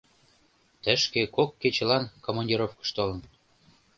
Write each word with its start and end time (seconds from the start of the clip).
Тышке 0.83 1.21
кок 1.35 1.49
кечылан 1.61 2.03
командировкыш 2.25 2.89
толын. 2.95 3.19